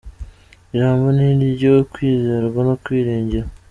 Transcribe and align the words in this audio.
Ijambo 0.73 1.05
ni 1.15 1.23
iryo 1.49 1.73
kwizerwa 1.91 2.59
no 2.67 2.73
kwiringirwa. 2.83 3.49